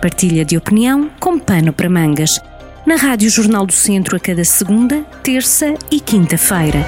[0.00, 2.40] Partilha de opinião com pano para mangas.
[2.86, 6.78] Na Rádio Jornal do Centro a cada segunda, terça e quinta-feira.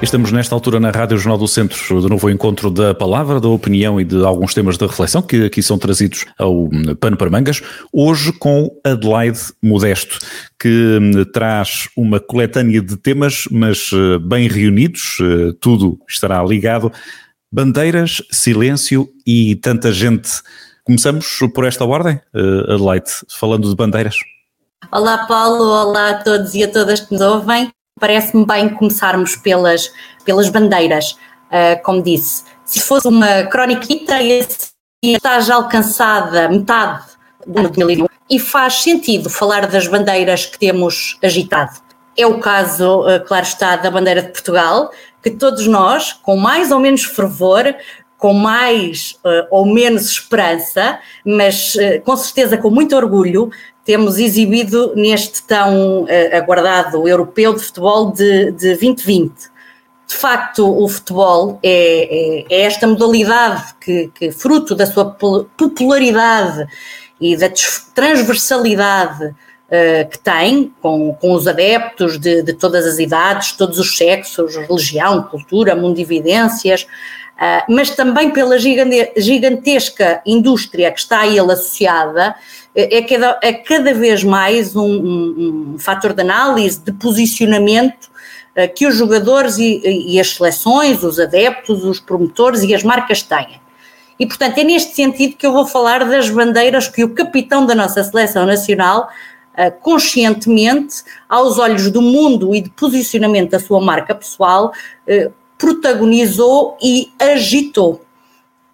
[0.00, 4.00] Estamos nesta altura na Rádio Jornal do Centro de novo encontro da palavra, da opinião
[4.00, 7.60] e de alguns temas de reflexão que aqui são trazidos ao Pano para Mangas.
[7.92, 10.18] Hoje com Adelaide Modesto,
[10.58, 16.90] que hum, traz uma coletânea de temas, mas eh, bem reunidos, eh, tudo estará ligado.
[17.52, 20.30] Bandeiras, silêncio e tanta gente.
[20.86, 24.16] Começamos por esta ordem, eh, Adelaide, falando de bandeiras.
[24.92, 27.72] Olá Paulo, olá a todos e a todas que nos ouvem.
[27.98, 29.90] Parece-me bem começarmos pelas,
[30.26, 32.44] pelas bandeiras, uh, como disse.
[32.66, 34.16] Se fosse uma croniquita,
[35.02, 37.04] está já alcançada metade
[37.46, 41.80] do ano 2001 e faz sentido falar das bandeiras que temos agitado.
[42.14, 44.90] É o caso, uh, claro está, da bandeira de Portugal,
[45.22, 47.74] que todos nós, com mais ou menos fervor,
[48.24, 53.50] com mais uh, ou menos esperança, mas uh, com certeza com muito orgulho,
[53.84, 59.30] temos exibido neste tão uh, aguardado europeu de futebol de, de 2020.
[60.06, 66.66] De facto, o futebol é, é, é esta modalidade que, que, fruto da sua popularidade
[67.20, 67.50] e da
[67.94, 69.34] transversalidade
[69.68, 74.56] uh, que tem, com, com os adeptos de, de, todas as idades, todos os sexos,
[74.56, 82.34] religião, cultura, mundividências, uh, mas também pela gigantesca indústria que está a ele associada,
[82.76, 88.12] é cada, é cada vez mais um, um, um fator de análise, de posicionamento
[88.74, 93.60] que os jogadores e, e, as seleções, os adeptos, os promotores e as marcas têm.
[94.18, 97.74] E, portanto, é neste sentido que eu vou falar das bandeiras que o capitão da
[97.74, 99.08] nossa seleção nacional,
[99.70, 104.72] conscientemente, aos olhos do mundo e de posicionamento da sua marca pessoal,
[105.08, 108.02] uh, protagonizou e agitou.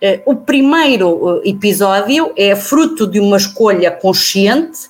[0.00, 4.88] Eh, o primeiro episódio é fruto de uma escolha consciente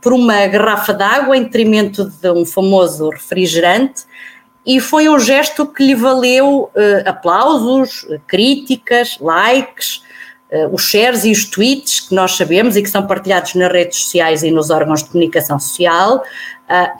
[0.00, 4.04] por uma garrafa d'água em detrimento de um famoso refrigerante
[4.66, 6.70] e foi um gesto que lhe valeu
[7.04, 10.02] aplausos, críticas, likes,
[10.72, 14.42] os shares e os tweets que nós sabemos e que são partilhados nas redes sociais
[14.42, 16.24] e nos órgãos de comunicação social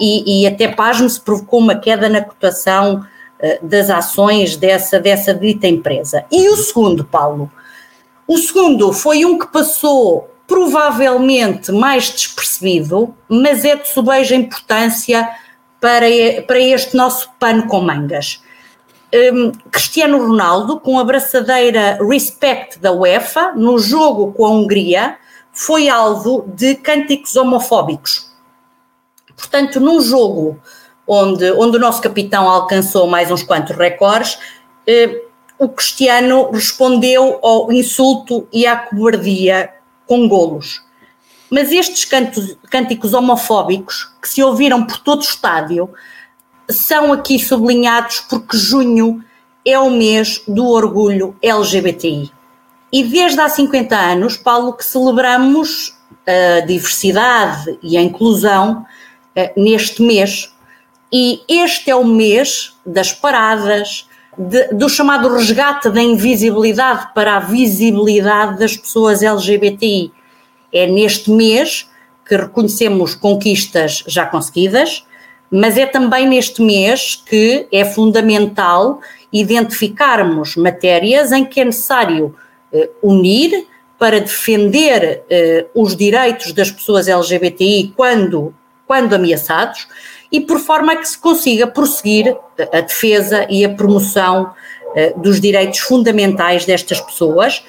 [0.01, 3.05] e, e até pasmo-se provocou uma queda na cotação
[3.43, 6.25] eh, das ações dessa, dessa dita empresa.
[6.31, 7.51] E o segundo, Paulo?
[8.29, 15.27] O segundo foi um que passou provavelmente mais despercebido, mas é de subeja importância
[15.81, 16.07] para,
[16.47, 18.43] para este nosso pano com mangas.
[19.13, 25.17] Um, Cristiano Ronaldo, com a braçadeira Respect da UEFA, no jogo com a Hungria,
[25.53, 28.31] foi alvo de cânticos homofóbicos.
[29.37, 30.61] Portanto, num jogo
[31.07, 34.39] onde, onde o nosso capitão alcançou mais uns quantos recordes,
[34.87, 35.23] eh,
[35.59, 39.71] o Cristiano respondeu ao insulto e à cobardia
[40.07, 40.83] com golos.
[41.51, 45.91] Mas estes cantos, cânticos homofóbicos, que se ouviram por todo o estádio,
[46.71, 49.23] são aqui sublinhados porque junho
[49.65, 52.31] é o mês do orgulho LGBTI.
[52.93, 55.95] E desde há 50 anos, Paulo, que celebramos
[56.27, 58.85] a diversidade e a inclusão
[59.35, 60.53] eh, neste mês,
[61.13, 67.41] e este é o mês das paradas, de, do chamado resgate da invisibilidade para a
[67.41, 70.13] visibilidade das pessoas LGBTI.
[70.73, 71.89] É neste mês
[72.27, 75.05] que reconhecemos conquistas já conseguidas,
[75.51, 79.01] mas é também neste mês que é fundamental
[79.33, 82.35] identificarmos matérias em que é necessário
[82.73, 83.67] eh, unir
[83.99, 88.55] para defender eh, os direitos das pessoas LGBTI quando,
[88.87, 89.89] quando ameaçados
[90.33, 92.37] e por forma a que se consiga prosseguir
[92.73, 94.53] a defesa e a promoção
[94.95, 97.65] eh, dos direitos fundamentais destas pessoas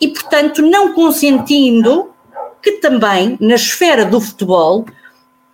[0.00, 2.10] e, portanto, não consentindo
[2.62, 4.86] que também na esfera do futebol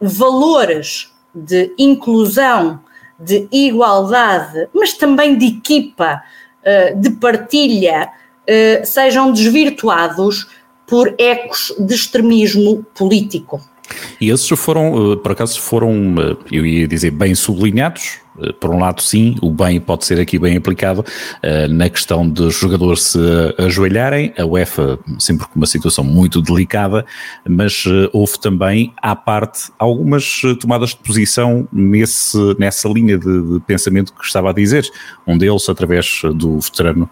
[0.01, 2.81] valores de inclusão,
[3.19, 6.23] de igualdade, mas também de equipa,
[6.63, 8.09] eh, de partilha,
[8.47, 10.47] eh, sejam desvirtuados
[10.87, 13.61] por ecos de extremismo político.
[14.21, 16.15] E esses foram, eh, por acaso, foram,
[16.51, 18.24] eu ia dizer, bem sublinhados,
[18.61, 21.05] por um lado, sim, o bem pode ser aqui bem aplicado
[21.71, 23.19] na questão dos jogadores se
[23.59, 27.05] ajoelharem, a UEFA sempre com uma situação muito delicada,
[27.49, 34.13] mas houve também, à parte, algumas tomadas de posição nesse, nessa linha de, de pensamento
[34.13, 34.89] que estava a dizer.
[35.27, 37.09] Um deles, através do veterano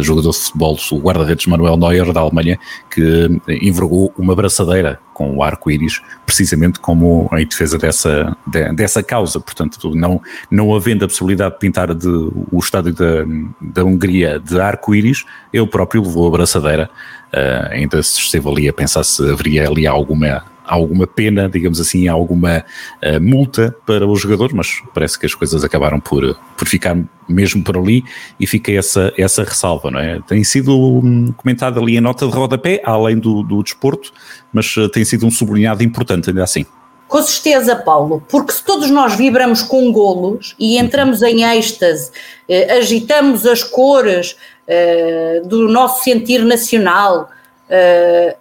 [0.00, 2.58] jogador de futebol, o guarda-redes Manuel Neuer, da Alemanha,
[2.90, 3.28] que
[3.62, 8.36] envergou uma braçadeira com o arco-íris, precisamente como em defesa dessa,
[8.74, 9.38] dessa causa.
[9.38, 13.24] Portanto, não, não não havendo a possibilidade de pintar de, o estádio da,
[13.60, 16.90] da Hungria de arco-íris, ele próprio levou a braçadeira.
[17.32, 22.64] Uh, ainda esteve ali a pensar se haveria ali alguma alguma pena, digamos assim, alguma
[23.02, 26.96] uh, multa para o jogador, mas parece que as coisas acabaram por, por ficar
[27.28, 28.02] mesmo por ali
[28.40, 30.20] e fica essa, essa ressalva, não é?
[30.26, 34.10] Tem sido um, comentado ali a nota de rodapé, além do, do desporto,
[34.52, 36.64] mas uh, tem sido um sublinhado importante ainda assim.
[37.14, 42.10] Com certeza, Paulo, porque se todos nós vibramos com golos e entramos em êxtase,
[42.48, 47.30] eh, agitamos as cores eh, do nosso sentir nacional,
[47.70, 48.36] eh,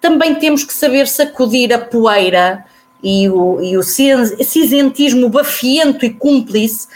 [0.00, 2.64] também temos que saber sacudir a poeira
[3.02, 6.88] e o, e o cinzentismo bafiento e cúmplice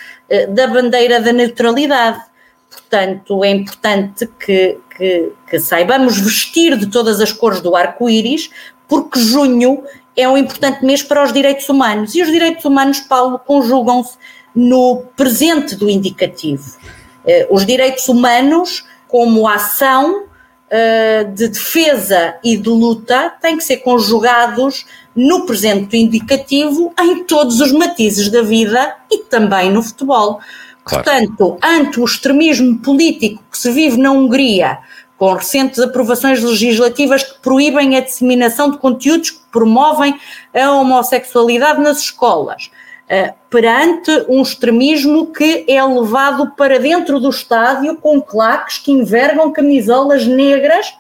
[0.48, 2.22] da bandeira da neutralidade.
[2.70, 8.50] Portanto, é importante que, que, que saibamos vestir de todas as cores do arco-íris,
[8.88, 9.82] porque junho
[10.16, 12.14] é um importante mês para os direitos humanos.
[12.14, 14.16] E os direitos humanos, Paulo, conjugam-se
[14.54, 16.76] no presente do indicativo.
[17.24, 20.24] Eh, os direitos humanos, como ação
[20.68, 27.60] uh, de defesa e de luta têm que ser conjugados no presente indicativo em todos
[27.60, 30.40] os matizes da vida e também no futebol.
[30.84, 31.04] Claro.
[31.04, 34.78] Portanto, ante o extremismo político que se vive na Hungria,
[35.18, 40.18] com recentes aprovações legislativas que proíbem a disseminação de conteúdos que promovem
[40.54, 42.70] a homossexualidade nas escolas,
[43.10, 49.52] uh, perante um extremismo que é levado para dentro do estádio com claques que envergam
[49.52, 50.94] camisolas negras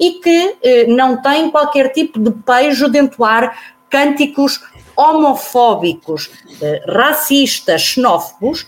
[0.00, 4.62] e que uh, não têm qualquer tipo de pejo de entoar cânticos
[4.96, 8.66] homofóbicos, uh, racistas, xenófobos,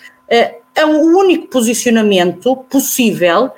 [0.73, 3.51] é o único posicionamento possível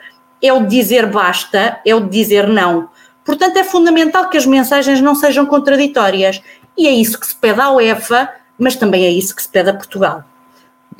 [0.42, 2.88] é o de dizer basta, é o de dizer não.
[3.24, 6.42] Portanto, é fundamental que as mensagens não sejam contraditórias.
[6.76, 8.28] E é isso que se pede à UEFA
[8.62, 10.24] mas também é isso que se pede a Portugal.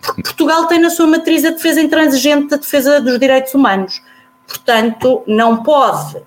[0.00, 4.02] Porque Portugal tem na sua matriz a defesa intransigente, a defesa dos direitos humanos.
[4.46, 6.24] Portanto, não pode uh,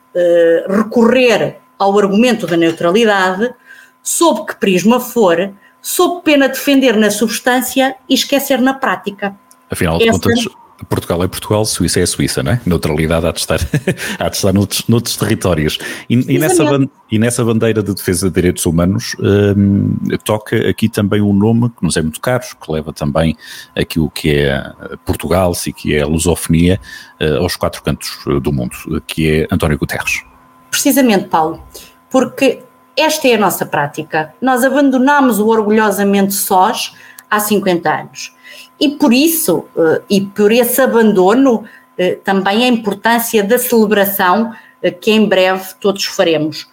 [0.69, 3.53] recorrer ao argumento da neutralidade,
[4.01, 9.35] sob que prisma for, sob pena de defender na substância e esquecer na prática.
[9.69, 10.19] Afinal de Essa...
[10.19, 10.47] contas,
[10.87, 12.61] Portugal é Portugal, Suíça é Suíça, não é?
[12.65, 13.59] Neutralidade há de estar,
[14.19, 15.77] há de estar noutros, noutros territórios.
[16.09, 16.63] E, e, nessa,
[17.11, 21.83] e nessa bandeira de defesa de direitos humanos hum, toca aqui também um nome que
[21.83, 23.35] nos é muito caro, que leva também
[23.75, 24.71] aquilo que é
[25.05, 26.79] Portugal e que é a lusofonia
[27.21, 28.75] uh, aos quatro cantos do mundo,
[29.07, 30.23] que é António Guterres.
[30.69, 31.63] Precisamente, Paulo,
[32.09, 32.61] porque
[32.97, 34.33] esta é a nossa prática.
[34.41, 36.93] Nós abandonamos o orgulhosamente sós
[37.29, 38.34] há 50 anos
[38.79, 41.63] e por isso, eh, e por esse abandono,
[41.97, 46.67] eh, também a importância da celebração eh, que em breve todos faremos.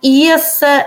[0.00, 0.86] E essa,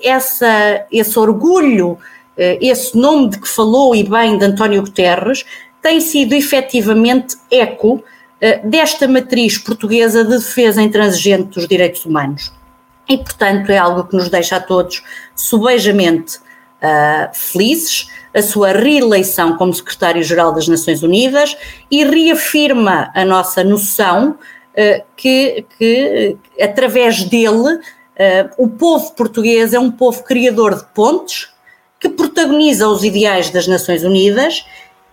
[0.00, 1.98] essa, esse orgulho,
[2.36, 5.44] esse nome de que falou e bem de António Guterres,
[5.82, 8.00] tem sido efetivamente eco
[8.62, 12.52] desta matriz portuguesa de defesa intransigente dos direitos humanos.
[13.08, 15.02] E, portanto, é algo que nos deixa a todos
[15.34, 16.38] subejamente
[16.82, 21.56] uh, felizes, a sua reeleição como secretário-geral das Nações Unidas
[21.90, 29.78] e reafirma a nossa noção uh, que, que, através dele, uh, o povo português é
[29.78, 31.48] um povo criador de pontes
[31.98, 34.64] que protagoniza os ideais das Nações Unidas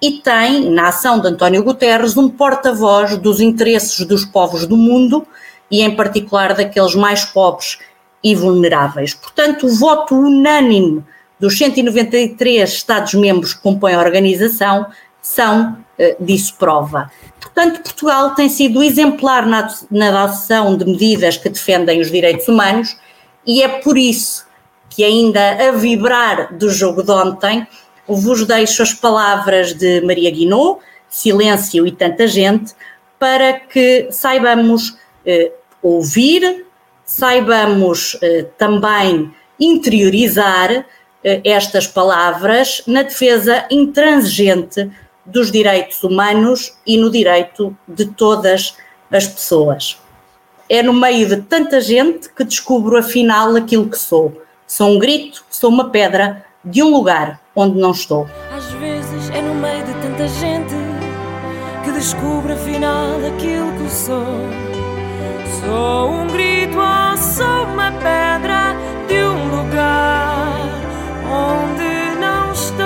[0.02, 5.26] e tem, na ação de António Guterres, um porta-voz dos interesses dos povos do mundo
[5.72, 7.80] e, em particular, daqueles mais pobres
[8.24, 9.14] e vulneráveis.
[9.14, 11.04] Portanto, o voto unânime
[11.40, 14.88] dos 193 Estados-membros que compõem a organização,
[15.22, 17.12] são uh, disso prova.
[17.40, 22.98] Portanto, Portugal tem sido exemplar na, na adoção de medidas que defendem os direitos humanos
[23.46, 24.46] e é por isso
[24.90, 27.68] que, ainda a vibrar do jogo de ontem,
[28.08, 32.74] vos deixo as palavras de Maria Guinot, Silêncio e Tanta Gente,
[33.20, 35.52] para que saibamos eh,
[35.82, 36.66] ouvir,
[37.04, 40.86] saibamos eh, também interiorizar eh,
[41.44, 44.92] estas palavras na defesa intransigente
[45.26, 48.78] dos direitos humanos e no direito de todas
[49.12, 49.98] as pessoas.
[50.70, 54.40] É no meio de tanta gente que descubro afinal aquilo que sou.
[54.68, 58.28] Sou um grito, sou uma pedra de um lugar onde não estou.
[58.56, 60.76] Às vezes é no meio de tanta gente
[61.84, 64.26] que descubro afinal aquilo que sou.
[65.62, 68.76] Sou um grito, ou sou uma pedra
[69.08, 70.55] de um lugar
[71.32, 72.86] onde não estou.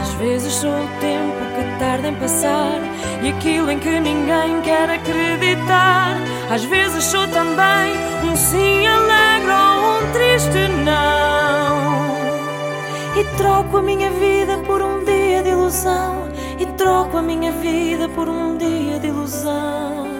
[0.00, 2.80] Às vezes sou o tempo que tarda em passar
[3.22, 6.16] e aquilo em que ninguém quer acreditar.
[6.50, 7.92] Às vezes sou também
[8.22, 11.94] um sim alegre ou um triste não.
[13.20, 16.28] e troco a minha vida por um dia de ilusão.
[16.58, 19.63] E troco a minha vida por um dia de ilusão.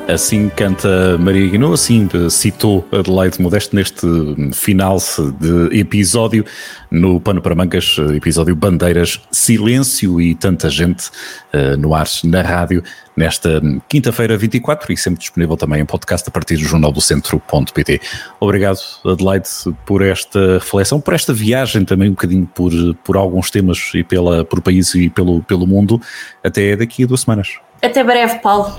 [0.07, 4.07] Assim canta Maria Guinou, assim citou Adelaide Modesto neste
[4.53, 4.99] final
[5.41, 6.45] de episódio
[6.91, 11.09] no Pano para Mangas, episódio Bandeiras, Silêncio e tanta gente
[11.55, 12.83] uh, no ar na rádio
[13.17, 18.01] nesta quinta-feira 24 e sempre disponível também em podcast a partir do jornal do centro.pt.
[18.39, 19.49] Obrigado Adelaide
[19.87, 24.45] por esta reflexão, por esta viagem também um bocadinho por, por alguns temas e pela,
[24.45, 25.99] por país e pelo, pelo mundo.
[26.43, 27.59] Até daqui a duas semanas.
[27.83, 28.79] Até breve, Paulo.